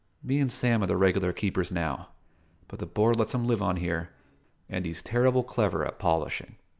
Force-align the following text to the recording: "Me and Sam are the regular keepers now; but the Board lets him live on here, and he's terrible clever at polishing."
"Me 0.23 0.39
and 0.39 0.51
Sam 0.51 0.81
are 0.81 0.87
the 0.87 0.97
regular 0.97 1.31
keepers 1.31 1.71
now; 1.71 2.09
but 2.67 2.79
the 2.79 2.87
Board 2.87 3.19
lets 3.19 3.35
him 3.35 3.45
live 3.45 3.61
on 3.61 3.75
here, 3.77 4.09
and 4.67 4.83
he's 4.83 5.03
terrible 5.03 5.43
clever 5.43 5.85
at 5.85 5.99
polishing." 5.99 6.55